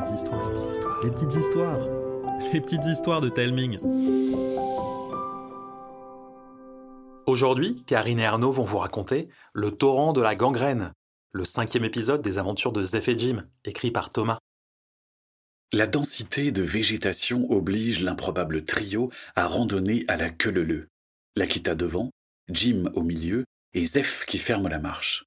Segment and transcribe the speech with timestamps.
[0.00, 1.88] petites histoires, petites histoires, les petites histoires,
[2.52, 3.78] les petites histoires de Telming.
[7.26, 10.92] Aujourd'hui, Karine et Arnaud vont vous raconter Le torrent de la gangrène,
[11.32, 14.38] le cinquième épisode des aventures de Zeph et Jim, écrit par Thomas.
[15.72, 20.88] La densité de végétation oblige l'improbable trio à randonner à la queue leu
[21.36, 22.10] L'Akita devant,
[22.48, 23.44] Jim au milieu
[23.74, 25.24] et Zeph qui ferme la marche.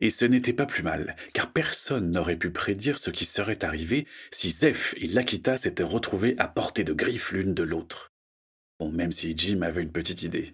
[0.00, 4.06] Et ce n'était pas plus mal, car personne n'aurait pu prédire ce qui serait arrivé
[4.30, 8.12] si Zeph et Lakita s'étaient retrouvés à portée de griffes l'une de l'autre.
[8.78, 10.52] Bon, même si Jim avait une petite idée.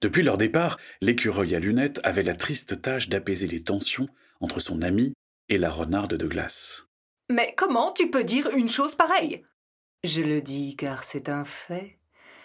[0.00, 4.08] Depuis leur départ, l'écureuil à lunettes avait la triste tâche d'apaiser les tensions
[4.40, 5.12] entre son ami
[5.48, 6.84] et la renarde de glace.
[7.30, 9.44] Mais comment tu peux dire une chose pareille?
[10.02, 11.98] Je le dis car c'est un fait.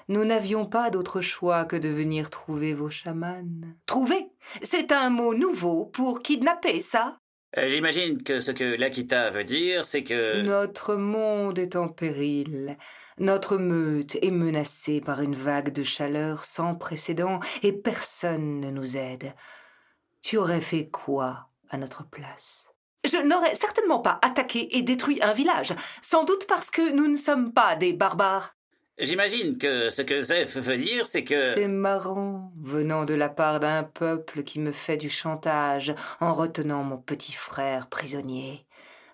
[0.09, 3.43] Nous n'avions pas d'autre choix que de venir trouver vos chamans.
[3.85, 4.30] Trouver?
[4.63, 7.17] C'est un mot nouveau pour kidnapper, ça?
[7.57, 10.41] Euh, J'imagine que ce que l'Akita veut dire, c'est que...
[10.41, 12.77] Notre monde est en péril.
[13.17, 18.95] Notre meute est menacée par une vague de chaleur sans précédent et personne ne nous
[18.95, 19.33] aide.
[20.21, 22.69] Tu aurais fait quoi à notre place?
[23.05, 27.16] Je n'aurais certainement pas attaqué et détruit un village, sans doute parce que nous ne
[27.16, 28.56] sommes pas des barbares.
[29.00, 31.53] J'imagine que ce que Zeph veut dire, c'est que...
[31.53, 36.84] C'est marrant, venant de la part d'un peuple qui me fait du chantage en retenant
[36.84, 38.66] mon petit frère prisonnier.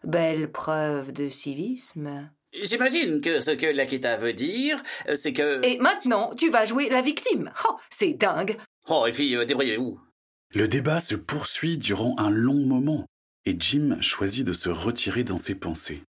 [0.05, 2.29] Belle preuve de civisme.
[2.53, 4.81] J'imagine que ce que l'Akita veut dire,
[5.15, 5.59] c'est que...
[5.65, 7.51] Et maintenant, tu vas jouer la victime.
[7.67, 8.57] Oh, c'est dingue.
[8.87, 9.99] Oh, et puis, euh, débrouillez-vous.
[10.53, 13.05] Le débat se poursuit durant un long moment,
[13.45, 16.03] et Jim choisit de se retirer dans ses pensées.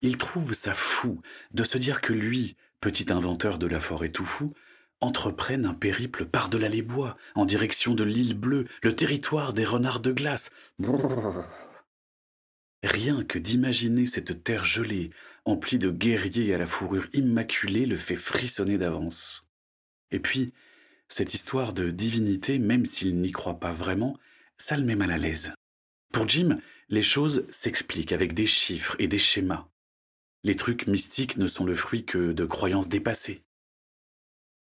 [0.00, 4.24] Il trouve ça fou de se dire que lui, petit inventeur de la forêt tout
[4.24, 4.54] fou,
[5.00, 10.00] entreprennent un périple par-delà les bois, en direction de l'île bleue, le territoire des renards
[10.00, 10.50] de glace.
[12.82, 15.10] Rien que d'imaginer cette terre gelée,
[15.44, 19.46] emplie de guerriers à la fourrure immaculée, le fait frissonner d'avance.
[20.10, 20.52] Et puis,
[21.08, 24.18] cette histoire de divinité, même s'il n'y croit pas vraiment,
[24.58, 25.52] ça le met mal à l'aise.
[26.12, 29.68] Pour Jim, les choses s'expliquent avec des chiffres et des schémas.
[30.44, 33.42] Les trucs mystiques ne sont le fruit que de croyances dépassées.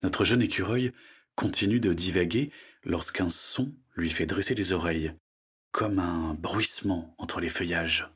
[0.03, 0.93] Notre jeune écureuil
[1.35, 2.51] continue de divaguer
[2.83, 5.13] lorsqu'un son lui fait dresser les oreilles,
[5.71, 8.09] comme un bruissement entre les feuillages.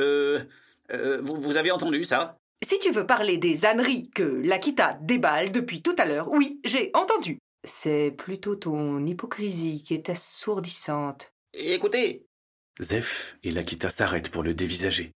[0.00, 0.44] Euh.
[0.90, 2.36] euh vous, avez entendu ça?
[2.62, 6.90] Si tu veux parler des âneries que l'Akita déballe depuis tout à l'heure, oui, j'ai
[6.94, 7.38] entendu.
[7.64, 11.32] C'est plutôt ton hypocrisie qui est assourdissante.
[11.52, 12.26] Écoutez
[12.80, 15.12] Zeph et l'Akita s'arrêtent pour le dévisager.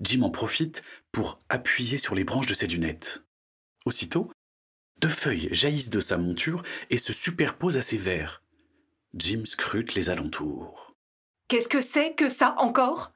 [0.00, 3.22] Jim en profite pour appuyer sur les branches de ses lunettes.
[3.84, 4.30] Aussitôt,
[5.00, 8.42] deux feuilles jaillissent de sa monture et se superposent à ses verres.
[9.14, 10.94] Jim scrute les alentours.
[11.48, 13.12] Qu'est-ce que c'est que ça encore?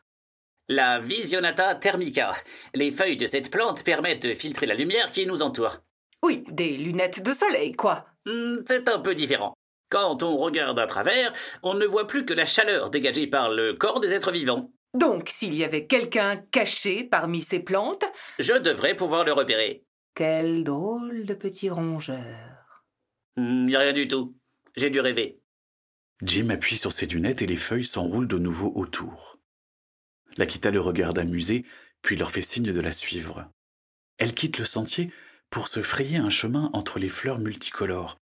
[0.68, 2.32] La Visionata thermica.
[2.74, 5.78] Les feuilles de cette plante permettent de filtrer la lumière qui nous entoure.
[6.22, 8.06] Oui, des lunettes de soleil, quoi.
[8.26, 9.54] Hmm, c'est un peu différent.
[9.90, 11.32] Quand on regarde à travers,
[11.62, 14.70] on ne voit plus que la chaleur dégagée par le corps des êtres vivants.
[14.94, 18.04] Donc, s'il y avait quelqu'un caché parmi ces plantes,
[18.38, 19.84] je devrais pouvoir le repérer.
[20.14, 22.84] Quel drôle de petit rongeur.
[23.36, 24.36] Il n'y a rien du tout.
[24.76, 25.40] J'ai dû rêver.
[26.22, 29.38] Jim appuie sur ses lunettes et les feuilles s'enroulent de nouveau autour.
[30.36, 31.64] L'Akita le regarde amusé,
[32.02, 33.50] puis leur fait signe de la suivre.
[34.18, 35.12] Elle quitte le sentier
[35.48, 38.18] pour se frayer un chemin entre les fleurs multicolores.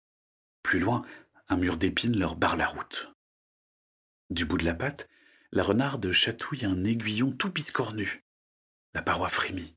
[0.62, 1.04] Plus loin,
[1.48, 3.12] un mur d'épines leur barre la route.
[4.30, 5.08] Du bout de la patte,
[5.52, 8.24] la renarde chatouille un aiguillon tout biscornu.
[8.94, 9.76] La paroi frémit.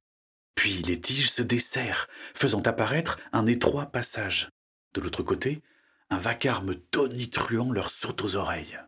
[0.54, 4.48] Puis les tiges se desserrent, faisant apparaître un étroit passage.
[4.94, 5.62] De l'autre côté,
[6.10, 8.78] un vacarme tonitruant leur saute aux oreilles.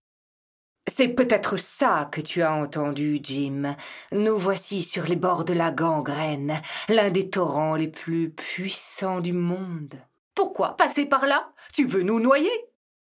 [0.86, 3.76] C'est peut-être ça que tu as entendu, Jim.
[4.12, 9.32] Nous voici sur les bords de la gangrène, l'un des torrents les plus puissants du
[9.32, 9.94] monde.
[10.34, 11.52] Pourquoi passer par là?
[11.72, 12.50] Tu veux nous noyer?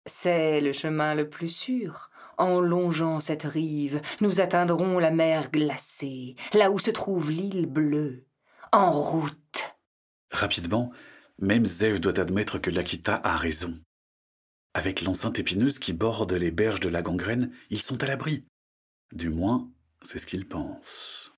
[0.06, 2.10] C'est le chemin le plus sûr.
[2.38, 8.28] En longeant cette rive, nous atteindrons la mer glacée, là où se trouve l'île bleue.
[8.72, 9.75] En route.
[10.31, 10.92] Rapidement,
[11.39, 13.80] même Zev doit admettre que l'Akita a raison.
[14.74, 18.45] Avec l'enceinte épineuse qui borde les berges de la gangrène, ils sont à l'abri.
[19.12, 19.72] Du moins,
[20.04, 21.31] c'est ce qu'ils pensent.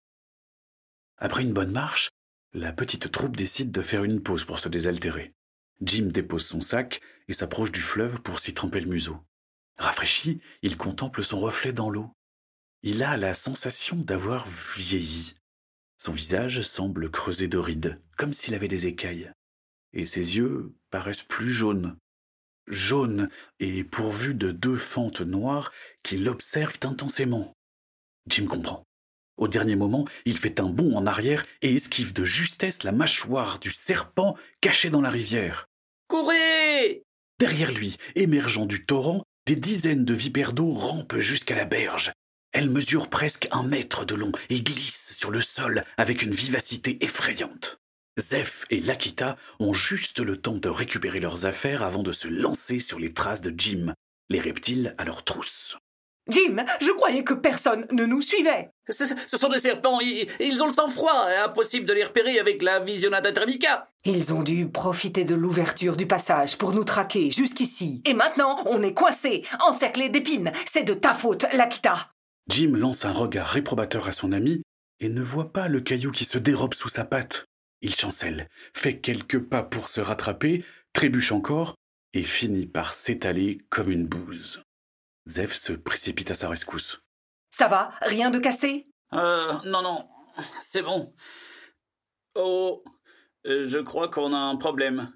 [1.18, 2.10] Après une bonne marche,
[2.54, 5.34] la petite troupe décide de faire une pause pour se désaltérer.
[5.82, 7.00] Jim dépose son sac
[7.30, 9.18] et s'approche du fleuve pour s'y tremper le museau.
[9.80, 12.12] Rafraîchi, il contemple son reflet dans l'eau.
[12.84, 14.48] Il a la sensation d'avoir
[14.78, 15.36] vieilli.
[15.98, 19.32] Son visage semble creusé de rides, comme s'il avait des écailles.
[19.94, 21.98] Et ses yeux paraissent plus jaunes.
[22.68, 23.30] Jaunes
[23.60, 25.72] et pourvus de deux fentes noires
[26.04, 27.54] qui l'observent intensément.
[28.28, 28.84] Jim comprend.
[29.38, 33.60] Au dernier moment, il fait un bond en arrière et esquive de justesse la mâchoire
[33.60, 35.68] du serpent caché dans la rivière.
[36.08, 37.04] Courez
[37.40, 42.12] Derrière lui, émergeant du torrent, des dizaines de vipères d'eau rampent jusqu'à la berge.
[42.52, 47.04] Elles mesurent presque un mètre de long et glissent sur le sol avec une vivacité
[47.04, 47.80] effrayante.
[48.20, 52.78] Zeph et Lakita ont juste le temps de récupérer leurs affaires avant de se lancer
[52.78, 53.96] sur les traces de Jim,
[54.30, 55.80] les reptiles à leur trousse.
[56.30, 58.70] Jim, je croyais que personne ne nous suivait.
[58.90, 62.62] ce, ce sont des serpents, ils, ils ont le sang-froid, impossible de les repérer avec
[62.62, 63.90] la visionnata thermica.
[64.06, 68.02] Ils ont dû profiter de l'ouverture du passage pour nous traquer jusqu'ici.
[68.06, 70.52] Et maintenant, on est coincés, encerclés d'épines.
[70.72, 72.10] C'est de ta faute, Lakita.
[72.50, 74.64] Jim lance un regard réprobateur à son ami
[75.00, 77.46] et ne voit pas le caillou qui se dérobe sous sa patte.
[77.82, 81.76] Il chancelle, fait quelques pas pour se rattraper, trébuche encore
[82.14, 84.62] et finit par s'étaler comme une bouse.
[85.28, 87.02] Zeph se précipite à sa rescousse.
[87.52, 88.88] Ça va Rien de cassé?
[89.14, 90.10] Euh, non, non,
[90.62, 91.14] c'est bon.
[92.36, 92.84] Oh,
[93.46, 95.14] euh, je crois qu'on a un problème.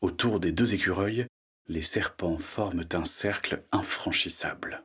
[0.00, 1.26] Autour des deux écureuils,
[1.66, 4.84] les serpents forment un cercle infranchissable.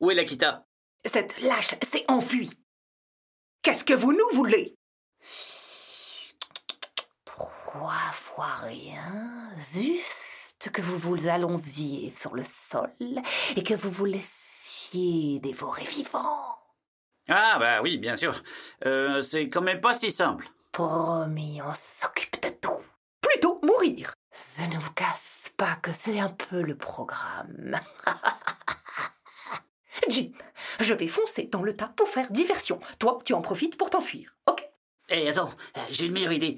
[0.00, 0.66] Où est l'Akita
[1.04, 2.50] Cette lâche s'est enfuie.
[3.62, 4.74] Qu'est-ce que vous nous voulez?
[7.24, 9.50] Trois fois rien,
[10.60, 12.90] juste que vous vous allongiez sur le sol
[13.56, 16.58] et que vous vous laissiez dévorer vivant.
[17.28, 18.42] Ah bah oui, bien sûr.
[18.84, 20.48] Euh, c'est quand même pas si simple.
[20.72, 22.82] Promis, on s'occupe de tout.
[23.20, 24.14] Plutôt mourir.
[24.56, 27.78] Je ne vous casse pas que c'est un peu le programme.
[30.08, 30.32] Jim,
[30.80, 32.80] je vais foncer dans le tas pour faire diversion.
[32.98, 34.64] Toi, tu en profites pour t'enfuir, ok?
[35.10, 36.56] Eh, attends, euh, j'ai une meilleure idée.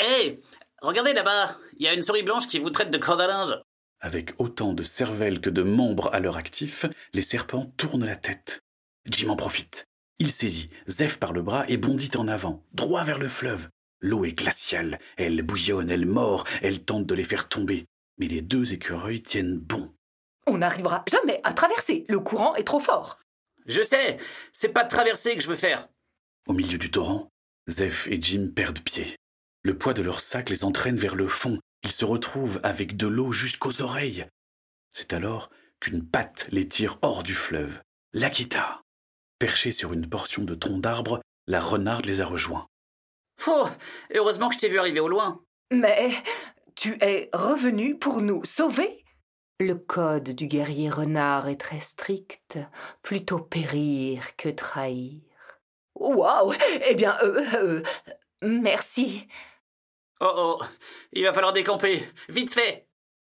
[0.00, 0.40] Eh,
[0.82, 3.54] regardez là-bas, il y a une souris blanche qui vous traite de corde à linge.
[4.00, 8.60] Avec autant de cervelle que de membres à leur actif, les serpents tournent la tête.
[9.06, 9.86] Jim en profite.
[10.20, 13.68] Il saisit Zeph par le bras et bondit en avant, droit vers le fleuve.
[14.00, 17.86] L'eau est glaciale, elle bouillonne, elle mord, elle tente de les faire tomber.
[18.18, 19.92] Mais les deux écureuils tiennent bon.
[20.46, 22.04] On n'arrivera jamais à traverser.
[22.08, 23.18] Le courant est trop fort.
[23.66, 24.16] Je sais,
[24.52, 25.88] c'est pas de traversée que je veux faire.
[26.46, 27.28] Au milieu du torrent,
[27.68, 29.16] Zeph et Jim perdent pied.
[29.68, 31.58] Le poids de leur sac les entraîne vers le fond.
[31.82, 34.24] Ils se retrouvent avec de l'eau jusqu'aux oreilles.
[34.94, 37.78] C'est alors qu'une patte les tire hors du fleuve.
[38.14, 38.80] L'Akita.
[39.38, 42.66] Perchée sur une portion de tronc d'arbre, la renarde les a rejoints.
[43.46, 43.68] Oh,
[44.14, 45.44] heureusement que je t'ai vu arriver au loin.
[45.70, 46.12] Mais
[46.74, 49.04] tu es revenu pour nous sauver?
[49.60, 52.58] Le code du guerrier renard est très strict.
[53.02, 55.20] Plutôt périr que trahir.
[55.94, 56.54] Waouh
[56.88, 57.82] Eh bien, euh, euh,
[58.40, 59.28] merci.
[60.20, 60.64] Oh oh,
[61.12, 62.88] il va falloir décamper, vite fait.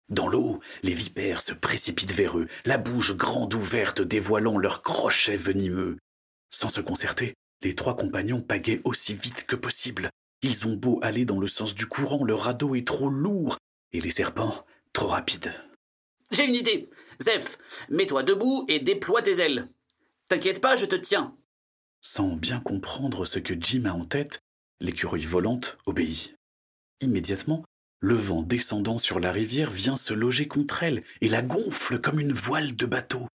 [0.09, 5.37] Dans l'eau, les vipères se précipitent vers eux, la bouche grande ouverte dévoilant leurs crochets
[5.37, 5.97] venimeux.
[6.51, 10.09] Sans se concerter, les trois compagnons pagaient aussi vite que possible.
[10.41, 13.57] Ils ont beau aller dans le sens du courant, le radeau est trop lourd
[13.93, 15.53] et les serpents trop rapides.
[16.31, 16.89] J'ai une idée.
[17.21, 17.57] Zeph,
[17.89, 19.69] mets-toi debout et déploie tes ailes.
[20.27, 21.35] T'inquiète pas, je te tiens.
[22.01, 24.41] Sans bien comprendre ce que Jim a en tête,
[24.81, 26.35] l'écureuil volante obéit.
[27.03, 27.65] Immédiatement,
[27.99, 32.17] le vent descendant sur la rivière vient se loger contre elle et la gonfle comme
[32.17, 33.27] une voile de bateau.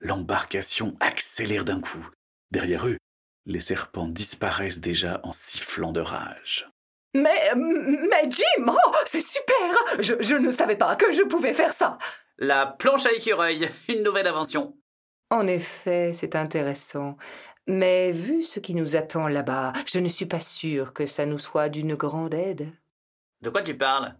[0.00, 2.08] L'embarcation accélère d'un coup.
[2.52, 2.96] Derrière eux,
[3.44, 6.70] les serpents disparaissent déjà en sifflant de rage.
[7.12, 9.56] Mais, mais Jim, oh, c'est super
[9.98, 11.98] je, je ne savais pas que je pouvais faire ça.
[12.38, 14.76] La planche à écureuil, une nouvelle invention.
[15.30, 17.16] En effet, c'est intéressant.
[17.66, 21.40] Mais vu ce qui nous attend là-bas, je ne suis pas sûre que ça nous
[21.40, 22.72] soit d'une grande aide.
[23.40, 24.16] De quoi tu parles?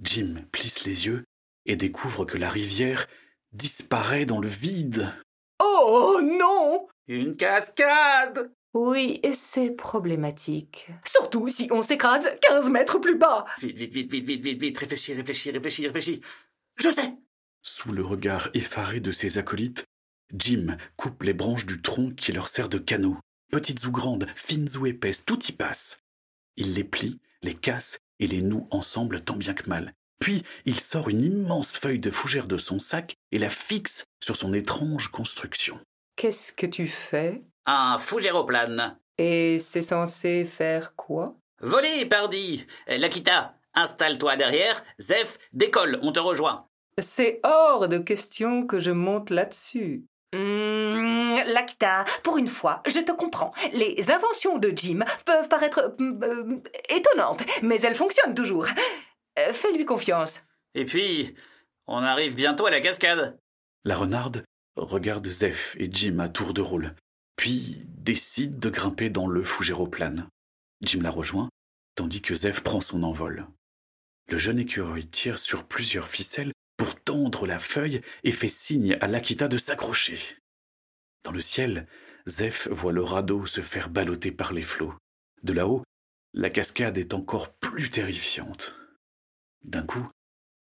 [0.00, 1.24] Jim plisse les yeux
[1.66, 3.08] et découvre que la rivière
[3.52, 5.12] disparaît dans le vide.
[5.60, 10.88] Oh non Une cascade Oui, c'est problématique.
[11.04, 13.44] Surtout si on s'écrase 15 mètres plus bas.
[13.60, 16.20] Vite, vite, vite, vite, vite, vite, vite, réfléchis, réfléchis, réfléchis, réfléchis.
[16.76, 17.12] Je sais
[17.62, 19.84] Sous le regard effaré de ses acolytes,
[20.32, 23.18] Jim coupe les branches du tronc qui leur sert de canot.
[23.50, 25.98] Petites ou grandes, fines ou épaisses, tout y passe.
[26.56, 29.92] Il les plie, les casse et les noue ensemble tant bien que mal.
[30.20, 34.36] Puis il sort une immense feuille de fougère de son sac et la fixe sur
[34.36, 35.80] son étrange construction.
[36.16, 37.42] Qu'est-ce que tu fais?
[37.66, 38.98] Un fougéroplane.
[39.18, 41.34] Et c'est censé faire quoi?
[41.60, 44.84] Voler, pardi Lakita, installe-toi derrière.
[44.98, 46.66] Zeph, décolle, on te rejoint.
[46.98, 50.04] C'est hors de question que je monte là-dessus.
[50.32, 53.52] Mmh, Lacta, pour une fois, je te comprends.
[53.72, 58.66] Les inventions de Jim peuvent paraître euh, étonnantes, mais elles fonctionnent toujours.
[59.38, 60.42] Euh, Fais-lui confiance.
[60.74, 61.34] Et puis,
[61.86, 63.38] on arrive bientôt à la cascade.
[63.84, 64.44] La renarde
[64.76, 66.94] regarde Zeph et Jim à tour de rôle,
[67.36, 70.28] puis décide de grimper dans le fougéroplane.
[70.82, 71.48] Jim la rejoint,
[71.94, 73.46] tandis que Zeph prend son envol.
[74.28, 79.06] Le jeune écureuil tire sur plusieurs ficelles pour tendre la feuille et fait signe à
[79.06, 80.18] l'Akita de s'accrocher.
[81.24, 81.86] Dans le ciel,
[82.26, 84.94] Zeph voit le radeau se faire balloter par les flots.
[85.42, 85.82] De là-haut,
[86.32, 88.74] la cascade est encore plus terrifiante.
[89.62, 90.08] D'un coup,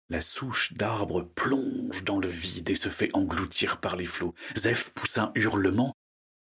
[0.09, 4.35] la souche d'arbre plonge dans le vide et se fait engloutir par les flots.
[4.57, 5.93] Zeph pousse un hurlement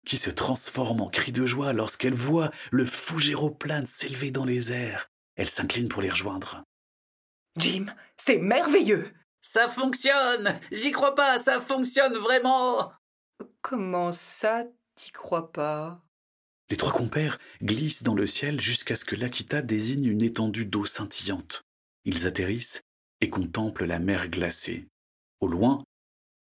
[0.04, 5.08] qui se transforme en cri de joie lorsqu'elle voit le fougéroplane s'élever dans les airs.
[5.36, 6.62] Elle s'incline pour les rejoindre.
[7.56, 7.86] Jim,
[8.18, 9.10] c'est merveilleux
[9.42, 12.92] Ça fonctionne J'y crois pas, ça fonctionne vraiment
[13.60, 16.00] Comment ça, t'y crois pas?
[16.70, 20.84] Les trois compères glissent dans le ciel jusqu'à ce que l'Akita désigne une étendue d'eau
[20.84, 21.62] scintillante.
[22.04, 22.80] Ils atterrissent
[23.20, 24.86] et contemplent la mer glacée.
[25.40, 25.84] Au loin,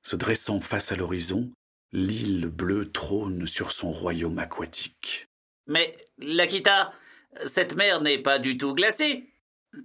[0.04, 1.52] se dressant face à l'horizon,
[1.92, 5.28] l'île bleue trône sur son royaume aquatique.
[5.68, 6.94] Mais, Lakita,
[7.46, 9.30] cette mer n'est pas du tout glacée.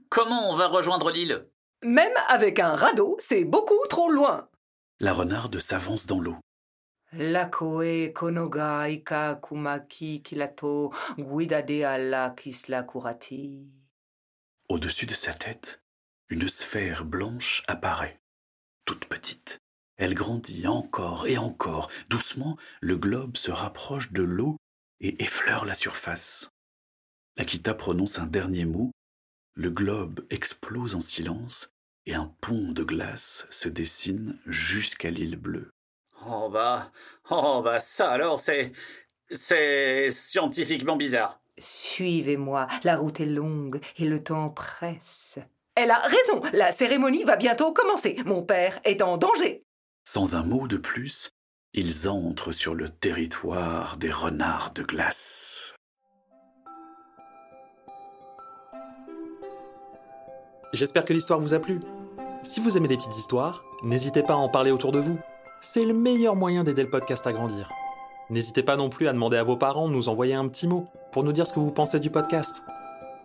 [0.08, 1.46] Comment on va rejoindre l'île?
[1.82, 4.48] Même avec un radeau, c'est beaucoup trop loin.
[5.00, 6.36] La renarde s'avance dans l'eau.
[7.12, 13.66] Lakoe konoga ika kumaki kilato guidade ala kisla kurati.
[14.68, 15.82] Au-dessus de sa tête,
[16.30, 18.20] une sphère blanche apparaît,
[18.86, 19.58] toute petite.
[19.96, 21.90] Elle grandit encore et encore.
[22.08, 24.56] Doucement, le globe se rapproche de l'eau
[25.00, 26.48] et effleure la surface.
[27.36, 28.90] L'Akita prononce un dernier mot.
[29.54, 31.70] Le globe explose en silence
[32.06, 35.70] et un pont de glace se dessine jusqu'à l'île bleue.
[36.26, 36.90] Oh bah,
[37.30, 38.72] oh bah ça alors c'est,
[39.30, 41.38] c'est scientifiquement bizarre.
[41.58, 45.38] Suivez-moi, la route est longue et le temps presse.
[45.74, 48.16] Elle a raison, la cérémonie va bientôt commencer.
[48.24, 49.64] Mon père est en danger.
[50.04, 51.30] Sans un mot de plus,
[51.74, 55.51] ils entrent sur le territoire des renards de glace.
[60.72, 61.80] J'espère que l'histoire vous a plu.
[62.42, 65.18] Si vous aimez les petites histoires, n'hésitez pas à en parler autour de vous.
[65.60, 67.68] C'est le meilleur moyen d'aider le podcast à grandir.
[68.30, 70.86] N'hésitez pas non plus à demander à vos parents de nous envoyer un petit mot
[71.12, 72.62] pour nous dire ce que vous pensez du podcast.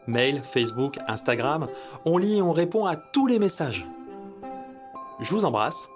[0.08, 1.68] Mail, Facebook, Instagram,
[2.04, 3.86] on lit et on répond à tous les messages.
[5.22, 5.88] Je vous embrasse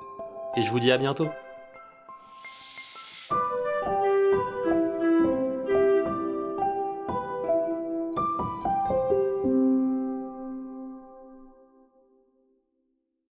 [0.56, 1.28] et je vous dis à bientôt.